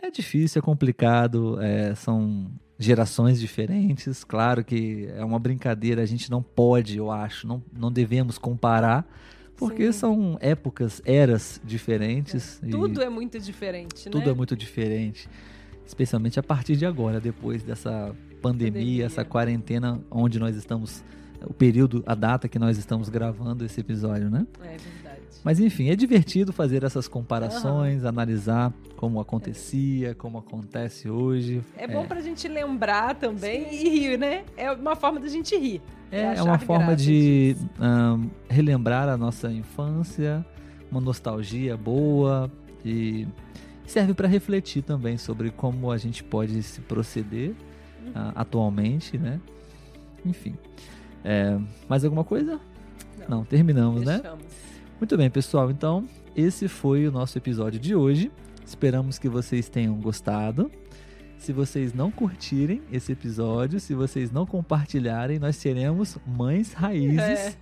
É 0.00 0.10
difícil, 0.10 0.58
é 0.60 0.62
complicado, 0.62 1.60
é, 1.60 1.94
são 1.94 2.50
gerações 2.78 3.40
diferentes. 3.40 4.22
Claro 4.24 4.64
que 4.64 5.08
é 5.14 5.24
uma 5.24 5.38
brincadeira, 5.38 6.02
a 6.02 6.06
gente 6.06 6.30
não 6.30 6.42
pode, 6.42 6.96
eu 6.98 7.10
acho, 7.10 7.46
não, 7.46 7.62
não 7.72 7.90
devemos 7.90 8.38
comparar, 8.38 9.06
porque 9.56 9.92
Sim. 9.92 9.98
são 9.98 10.38
épocas, 10.40 11.00
eras 11.04 11.60
diferentes. 11.64 12.60
e 12.62 12.68
Tudo 12.68 13.02
é 13.02 13.08
muito 13.08 13.38
diferente, 13.40 14.10
tudo 14.10 14.26
né? 14.26 14.30
é 14.30 14.34
muito 14.34 14.54
diferente. 14.56 15.28
Especialmente 15.86 16.38
a 16.38 16.42
partir 16.42 16.76
de 16.76 16.84
agora, 16.84 17.20
depois 17.20 17.62
dessa 17.62 18.14
pandemia, 18.42 18.72
Pandemia. 18.72 19.04
essa 19.06 19.24
quarentena 19.24 20.00
onde 20.10 20.38
nós 20.38 20.56
estamos, 20.56 21.02
o 21.44 21.54
período, 21.54 22.02
a 22.06 22.14
data 22.14 22.48
que 22.48 22.58
nós 22.58 22.76
estamos 22.76 23.08
gravando 23.08 23.64
esse 23.64 23.80
episódio, 23.80 24.28
né? 24.28 24.46
É 24.62 24.76
verdade. 24.76 25.05
Mas 25.44 25.60
enfim, 25.60 25.90
é 25.90 25.96
divertido 25.96 26.52
fazer 26.52 26.82
essas 26.82 27.06
comparações, 27.06 28.04
analisar 28.04 28.72
como 28.96 29.20
acontecia, 29.20 30.14
como 30.14 30.38
acontece 30.38 31.08
hoje. 31.08 31.62
É 31.76 31.86
bom 31.86 32.06
pra 32.06 32.20
gente 32.20 32.48
lembrar 32.48 33.14
também 33.14 33.72
e 33.72 33.88
rir, 33.88 34.18
né? 34.18 34.44
É 34.56 34.70
uma 34.72 34.96
forma 34.96 35.20
da 35.20 35.28
gente 35.28 35.56
rir. 35.56 35.80
É, 36.10 36.20
é 36.20 36.28
achar 36.30 36.44
uma 36.44 36.58
forma 36.58 36.96
de 36.96 37.56
ahn, 37.78 38.28
relembrar 38.48 39.08
a 39.08 39.16
nossa 39.16 39.50
infância, 39.52 40.44
uma 40.90 41.00
nostalgia 41.00 41.76
boa 41.76 42.50
e 42.84 43.26
serve 43.86 44.14
para 44.14 44.26
refletir 44.26 44.82
também 44.82 45.16
sobre 45.16 45.50
como 45.50 45.90
a 45.90 45.98
gente 45.98 46.24
pode 46.24 46.62
se 46.62 46.80
proceder 46.80 47.54
Uhum. 48.06 48.12
ah, 48.14 48.32
atualmente, 48.36 49.18
né? 49.18 49.40
Enfim. 50.24 50.54
É, 51.24 51.58
mais 51.88 52.04
alguma 52.04 52.24
coisa? 52.24 52.60
Não, 53.28 53.44
terminamos, 53.44 54.02
né? 54.04 54.22
Muito 54.98 55.16
bem, 55.16 55.28
pessoal. 55.30 55.70
Então, 55.70 56.08
esse 56.34 56.68
foi 56.68 57.06
o 57.06 57.12
nosso 57.12 57.36
episódio 57.36 57.78
de 57.78 57.94
hoje. 57.94 58.30
Esperamos 58.64 59.18
que 59.18 59.28
vocês 59.28 59.68
tenham 59.68 59.94
gostado. 59.96 60.70
Se 61.38 61.52
vocês 61.52 61.92
não 61.92 62.10
curtirem 62.10 62.82
esse 62.90 63.12
episódio, 63.12 63.78
se 63.78 63.94
vocês 63.94 64.32
não 64.32 64.46
compartilharem, 64.46 65.38
nós 65.38 65.56
seremos 65.56 66.16
mães 66.26 66.72
raízes, 66.72 67.18
É, 67.18 67.54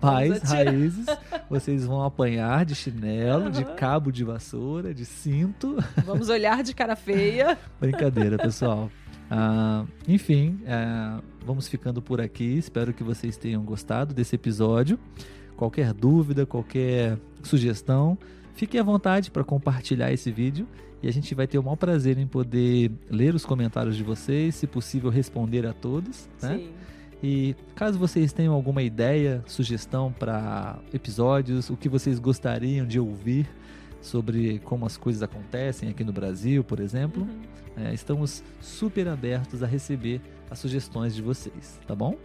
pais 0.00 0.42
raízes. 0.42 1.06
Vocês 1.48 1.86
vão 1.86 2.02
apanhar 2.02 2.64
de 2.64 2.74
chinelo, 2.74 3.50
de 3.50 3.64
cabo 3.76 4.10
de 4.10 4.24
vassoura, 4.24 4.92
de 4.92 5.04
cinto. 5.04 5.76
Vamos 6.04 6.28
olhar 6.28 6.62
de 6.64 6.74
cara 6.74 6.96
feia. 6.96 7.56
Brincadeira, 7.80 8.36
pessoal. 8.36 8.90
Ah, 9.30 9.84
enfim, 10.08 10.60
ah, 10.66 11.20
vamos 11.46 11.68
ficando 11.68 12.02
por 12.02 12.20
aqui. 12.20 12.58
Espero 12.58 12.92
que 12.92 13.04
vocês 13.04 13.36
tenham 13.36 13.62
gostado 13.62 14.12
desse 14.12 14.34
episódio. 14.34 14.98
Qualquer 15.60 15.92
dúvida, 15.92 16.46
qualquer 16.46 17.18
sugestão, 17.42 18.16
fiquem 18.54 18.80
à 18.80 18.82
vontade 18.82 19.30
para 19.30 19.44
compartilhar 19.44 20.10
esse 20.10 20.30
vídeo 20.32 20.66
e 21.02 21.06
a 21.06 21.12
gente 21.12 21.34
vai 21.34 21.46
ter 21.46 21.58
o 21.58 21.62
maior 21.62 21.76
prazer 21.76 22.16
em 22.16 22.26
poder 22.26 22.90
ler 23.10 23.34
os 23.34 23.44
comentários 23.44 23.94
de 23.94 24.02
vocês, 24.02 24.54
se 24.54 24.66
possível 24.66 25.10
responder 25.10 25.66
a 25.66 25.74
todos, 25.74 26.30
né? 26.40 26.56
Sim. 26.56 26.70
E 27.22 27.54
caso 27.74 27.98
vocês 27.98 28.32
tenham 28.32 28.54
alguma 28.54 28.82
ideia, 28.82 29.44
sugestão 29.46 30.10
para 30.10 30.78
episódios, 30.94 31.68
o 31.68 31.76
que 31.76 31.90
vocês 31.90 32.18
gostariam 32.18 32.86
de 32.86 32.98
ouvir 32.98 33.46
sobre 34.00 34.60
como 34.60 34.86
as 34.86 34.96
coisas 34.96 35.22
acontecem 35.22 35.90
aqui 35.90 36.02
no 36.02 36.12
Brasil, 36.14 36.64
por 36.64 36.80
exemplo, 36.80 37.24
Uhum. 37.76 37.84
é, 37.84 37.92
estamos 37.92 38.42
super 38.62 39.08
abertos 39.08 39.62
a 39.62 39.66
receber 39.66 40.22
as 40.50 40.58
sugestões 40.58 41.14
de 41.14 41.20
vocês, 41.20 41.78
tá 41.86 41.94
bom? 41.94 42.16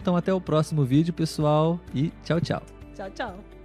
Então 0.00 0.16
até 0.16 0.32
o 0.32 0.40
próximo 0.40 0.84
vídeo, 0.84 1.12
pessoal, 1.12 1.78
e 1.94 2.10
tchau, 2.24 2.40
tchau. 2.40 2.62
Tchau, 2.94 3.10
tchau. 3.10 3.57